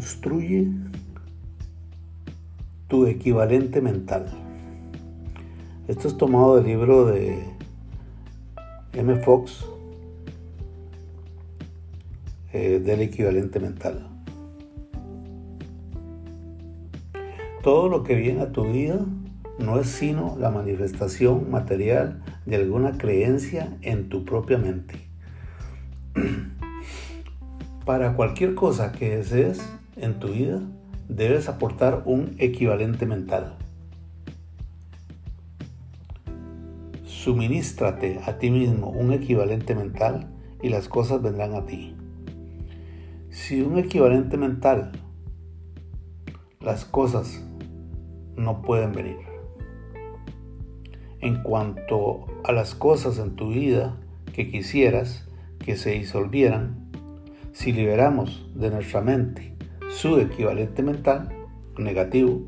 [0.00, 0.66] Construye
[2.88, 4.30] tu equivalente mental.
[5.88, 7.44] Esto es tomado del libro de
[8.94, 9.16] M.
[9.16, 9.62] Fox
[12.54, 14.08] eh, del equivalente mental.
[17.62, 19.04] Todo lo que viene a tu vida
[19.58, 24.94] no es sino la manifestación material de alguna creencia en tu propia mente.
[27.84, 29.60] Para cualquier cosa que desees
[30.00, 30.60] en tu vida,
[31.08, 33.56] debes aportar un equivalente mental.
[37.04, 40.30] Suministrate a ti mismo un equivalente mental
[40.62, 41.94] y las cosas vendrán a ti.
[43.30, 44.92] Si un equivalente mental,
[46.60, 47.44] las cosas
[48.36, 49.18] no pueden venir.
[51.20, 53.96] En cuanto a las cosas en tu vida
[54.32, 56.90] que quisieras que se disolvieran,
[57.52, 59.59] si liberamos de nuestra mente
[59.90, 61.28] su equivalente mental
[61.76, 62.42] negativo,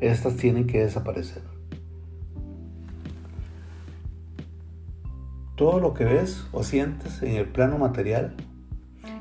[0.00, 1.42] estas tienen que desaparecer.
[5.56, 8.34] Todo lo que ves o sientes en el plano material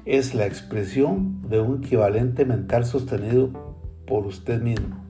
[0.05, 5.03] es la expresión de un equivalente mental sostenido por usted mismo,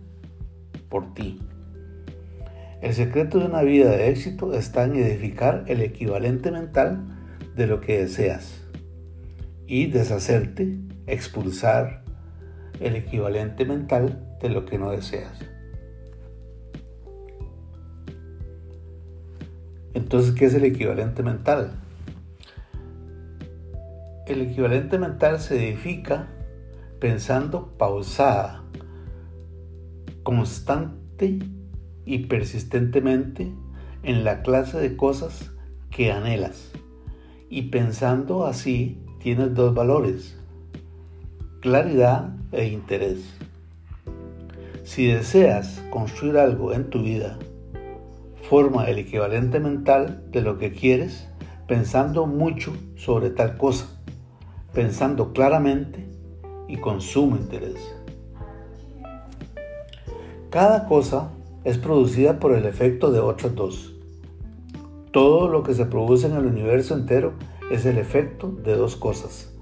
[0.89, 1.39] por ti.
[2.81, 7.03] El secreto de una vida de éxito está en edificar el equivalente mental
[7.55, 8.63] de lo que deseas
[9.65, 12.06] y deshacerte, expulsar,
[12.79, 15.39] el equivalente mental de lo que no deseas.
[19.93, 21.71] Entonces, ¿qué es el equivalente mental?
[24.27, 26.27] El equivalente mental se edifica
[26.99, 28.63] pensando pausada,
[30.23, 31.39] constante
[32.05, 33.51] y persistentemente
[34.03, 35.51] en la clase de cosas
[35.89, 36.71] que anhelas.
[37.49, 40.36] Y pensando así tienes dos valores,
[41.59, 43.33] claridad e interés.
[44.83, 47.37] Si deseas construir algo en tu vida,
[48.49, 51.27] forma el equivalente mental de lo que quieres
[51.67, 53.87] pensando mucho sobre tal cosa,
[54.73, 56.07] pensando claramente
[56.67, 57.95] y con sumo interés.
[60.49, 61.31] Cada cosa
[61.65, 63.93] es producida por el efecto de otras dos.
[65.11, 67.33] Todo lo que se produce en el universo entero
[67.71, 69.56] es el efecto de dos cosas.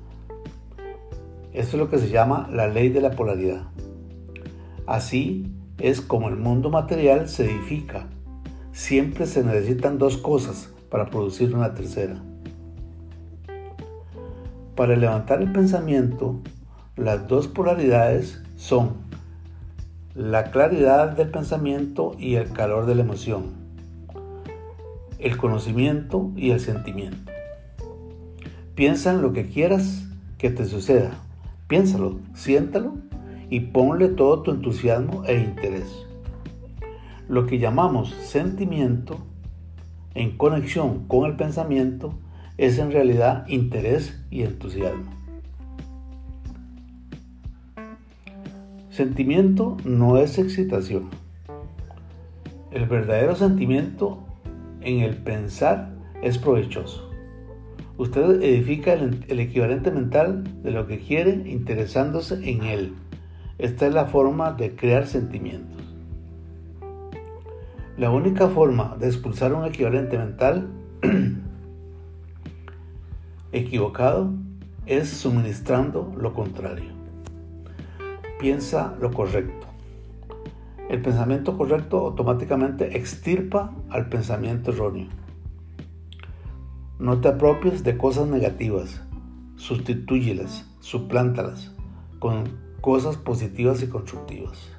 [1.56, 3.64] Esto es lo que se llama la ley de la polaridad.
[4.86, 8.08] Así es como el mundo material se edifica.
[8.74, 12.22] Siempre se necesitan dos cosas para producir una tercera.
[14.76, 16.42] Para levantar el pensamiento,
[16.98, 18.98] las dos polaridades son
[20.14, 23.54] la claridad del pensamiento y el calor de la emoción,
[25.20, 27.32] el conocimiento y el sentimiento.
[28.76, 30.04] Piensa en lo que quieras
[30.38, 31.22] que te suceda,
[31.68, 32.94] Piénsalo, siéntalo
[33.50, 36.06] y ponle todo tu entusiasmo e interés.
[37.28, 39.18] Lo que llamamos sentimiento
[40.14, 42.14] en conexión con el pensamiento
[42.58, 45.12] es en realidad interés y entusiasmo.
[48.90, 51.10] Sentimiento no es excitación.
[52.72, 54.20] El verdadero sentimiento
[54.82, 57.15] en el pensar es provechoso.
[57.98, 62.94] Usted edifica el, equivalente mental de lo que quiere interesándose en él.
[63.58, 65.82] Esta es la forma de crear sentimientos.
[67.98, 70.68] La única forma de expulsar un equivalente mental
[73.54, 74.34] equivocado
[74.86, 76.92] es suministrando lo contrario.
[78.42, 79.68] Piensa lo correcto.
[80.90, 85.08] El pensamiento correcto automáticamente extirpa al pensamiento erróneo.
[86.98, 89.02] No te apropies de cosas negativas,
[89.58, 91.76] sustitúyelas, suplántalas
[92.20, 92.46] con
[92.80, 94.72] cosas positivas y constructivas.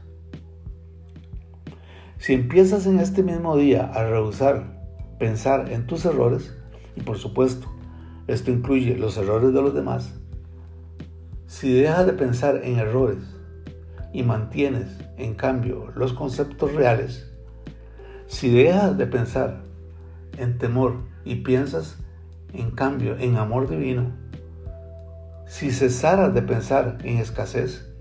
[2.16, 4.80] Si empiezas en este mismo día a rehusar
[5.18, 6.56] pensar en tus errores,
[6.96, 7.68] y por supuesto,
[8.28, 10.14] esto incluye los errores de los demás,
[11.46, 13.24] si dejas de pensar en errores
[14.14, 17.30] y mantienes, en cambio, los conceptos reales,
[18.26, 19.64] si dejas de pensar
[20.38, 20.96] en temor
[21.26, 21.98] y piensas
[22.60, 24.12] en cambio, en amor divino,
[25.46, 27.92] si cesaras de pensar en escasez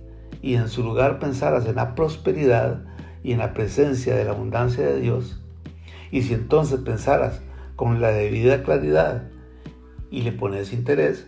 [0.41, 2.83] y en su lugar pensaras en la prosperidad
[3.23, 5.41] y en la presencia de la abundancia de Dios,
[6.11, 7.41] y si entonces pensaras
[7.75, 9.23] con la debida claridad
[10.09, 11.27] y le pones interés,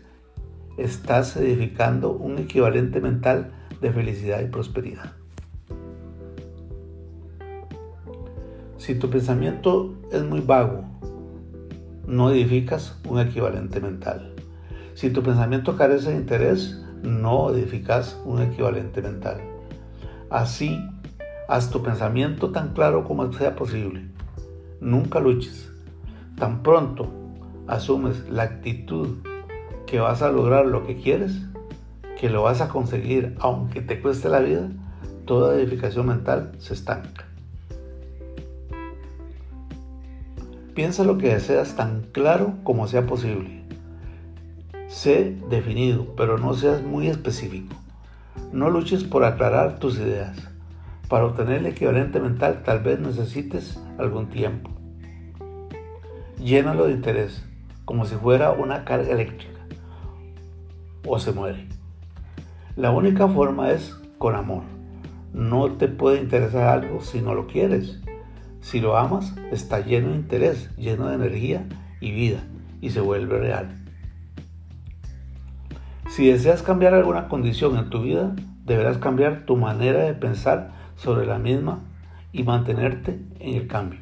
[0.78, 3.52] estás edificando un equivalente mental
[3.82, 5.14] de felicidad y prosperidad.
[8.78, 10.86] Si tu pensamiento es muy vago
[12.08, 14.34] no edificas un equivalente mental.
[14.94, 19.42] Si tu pensamiento carece de interés, no edificas un equivalente mental.
[20.30, 20.80] Así,
[21.50, 24.10] haz tu pensamiento tan claro como sea posible.
[24.80, 25.70] Nunca luches.
[26.38, 27.12] Tan pronto
[27.68, 29.18] asumes la actitud
[29.86, 31.42] que vas a lograr lo que quieres,
[32.20, 34.70] que lo vas a conseguir aunque te cueste la vida,
[35.26, 37.26] toda edificación mental se estanca.
[40.78, 43.64] Piensa lo que deseas tan claro como sea posible.
[44.88, 47.76] Sé definido, pero no seas muy específico.
[48.52, 50.38] No luches por aclarar tus ideas.
[51.10, 54.70] Para obtener el equivalente mental tal vez necesites algún tiempo.
[56.38, 57.44] Llénalo de interés,
[57.84, 59.60] como si fuera una carga eléctrica,
[61.08, 61.68] o se muere.
[62.76, 64.62] La única forma es con amor.
[65.34, 68.00] No te puede interesar algo si no lo quieres.
[68.68, 71.66] Si lo amas, está lleno de interés, lleno de energía
[72.02, 72.44] y vida,
[72.82, 73.70] y se vuelve real.
[76.10, 78.36] Si deseas cambiar alguna condición en tu vida,
[78.66, 81.80] deberás cambiar tu manera de pensar sobre la misma
[82.34, 84.02] y mantenerte en el cambio.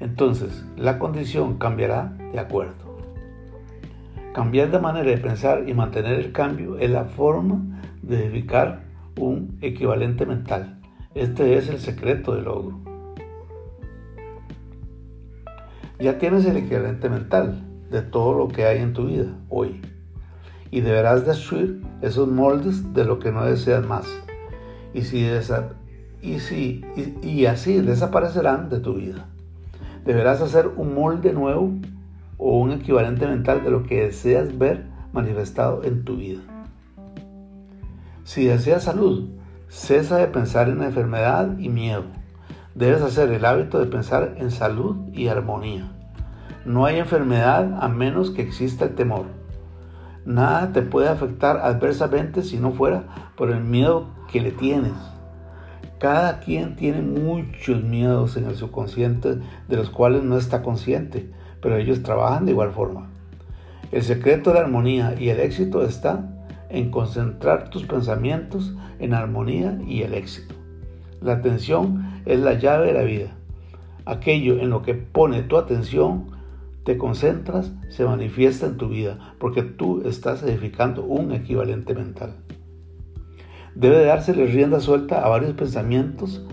[0.00, 2.98] Entonces, la condición cambiará de acuerdo.
[4.34, 7.62] Cambiar de manera de pensar y mantener el cambio es la forma
[8.02, 8.80] de edificar
[9.16, 10.80] un equivalente mental.
[11.14, 12.95] Este es el secreto del logro.
[15.98, 19.80] Ya tienes el equivalente mental de todo lo que hay en tu vida hoy
[20.70, 24.06] y deberás destruir esos moldes de lo que no deseas más.
[24.92, 25.26] Y, si
[26.22, 26.84] y, si,
[27.22, 29.26] y así desaparecerán de tu vida.
[30.04, 31.72] Deberás hacer un molde nuevo
[32.36, 36.40] o un equivalente mental de lo que deseas ver manifestado en tu vida.
[38.24, 39.30] Si deseas salud,
[39.68, 42.04] cesa de pensar en enfermedad y miedo.
[42.76, 45.90] Debes hacer el hábito de pensar en salud y armonía.
[46.66, 49.24] No hay enfermedad a menos que exista el temor.
[50.26, 54.92] Nada te puede afectar adversamente si no fuera por el miedo que le tienes.
[55.98, 59.38] Cada quien tiene muchos miedos en el subconsciente
[59.68, 61.30] de los cuales no está consciente,
[61.62, 63.08] pero ellos trabajan de igual forma.
[63.90, 66.28] El secreto de la armonía y el éxito está
[66.68, 70.55] en concentrar tus pensamientos en armonía y el éxito.
[71.20, 73.36] La atención es la llave de la vida.
[74.04, 76.26] Aquello en lo que pone tu atención,
[76.84, 82.34] te concentras, se manifiesta en tu vida, porque tú estás edificando un equivalente mental.
[83.74, 86.46] Debe dársele rienda suelta a varios pensamientos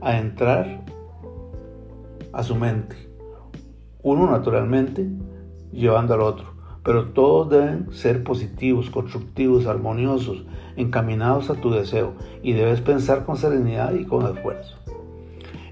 [0.00, 0.84] a entrar
[2.32, 2.96] a su mente.
[4.02, 5.08] Uno naturalmente
[5.72, 10.44] llevando al otro pero todos deben ser positivos, constructivos, armoniosos,
[10.76, 14.76] encaminados a tu deseo y debes pensar con serenidad y con esfuerzo.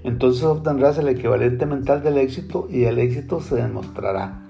[0.03, 4.45] Entonces obtendrás el equivalente mental del éxito y el éxito se demostrará.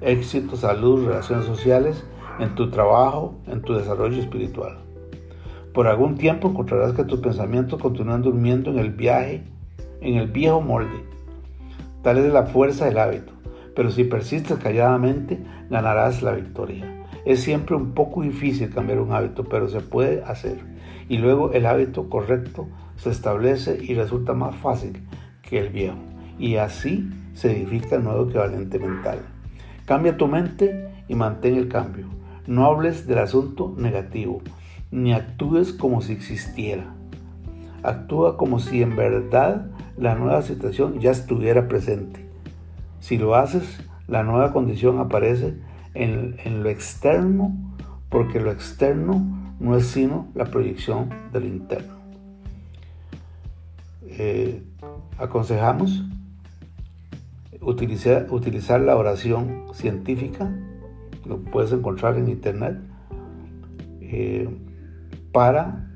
[0.00, 2.04] Éxito, salud, relaciones sociales,
[2.38, 4.78] en tu trabajo, en tu desarrollo espiritual.
[5.72, 9.44] Por algún tiempo encontrarás que tus pensamientos continúan durmiendo en el viaje,
[10.00, 11.04] en el viejo molde.
[12.02, 13.31] Tal es la fuerza del hábito
[13.74, 15.38] pero si persistes calladamente,
[15.70, 17.06] ganarás la victoria.
[17.24, 20.58] Es siempre un poco difícil cambiar un hábito, pero se puede hacer.
[21.08, 25.02] Y luego el hábito correcto se establece y resulta más fácil
[25.42, 25.98] que el viejo.
[26.38, 29.20] Y así se edifica el nuevo equivalente mental.
[29.84, 32.06] Cambia tu mente y mantén el cambio.
[32.46, 34.42] No hables del asunto negativo,
[34.90, 36.94] ni actúes como si existiera.
[37.82, 42.31] Actúa como si en verdad la nueva situación ya estuviera presente.
[43.02, 45.56] Si lo haces, la nueva condición aparece
[45.92, 47.52] en, lo externo,
[48.08, 51.94] porque lo externo no es sino la proyección del interno.
[54.06, 54.62] Eh,
[55.18, 56.04] aconsejamos
[57.60, 60.56] utilizar, la oración científica,
[61.26, 62.78] lo puedes encontrar en internet,
[64.00, 64.48] eh,
[65.32, 65.90] para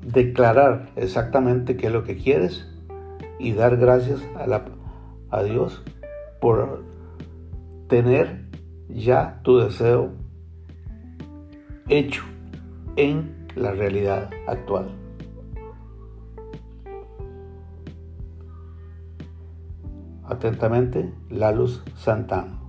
[0.00, 2.66] declarar exactamente qué es lo que quieres
[3.38, 4.75] y dar gracias a la
[5.30, 5.82] a Dios
[6.40, 6.84] por
[7.88, 8.46] tener
[8.88, 10.12] ya tu deseo
[11.88, 12.22] hecho
[12.96, 14.90] en la realidad actual.
[20.24, 22.65] Atentamente, la luz Santana.